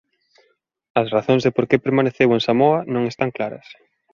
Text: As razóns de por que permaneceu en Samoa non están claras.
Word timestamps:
As 1.01 1.07
razóns 1.15 1.43
de 1.43 1.51
por 1.55 1.65
que 1.69 1.83
permaneceu 1.85 2.29
en 2.35 2.41
Samoa 2.47 2.79
non 2.93 3.03
están 3.11 3.29
claras. 3.37 3.67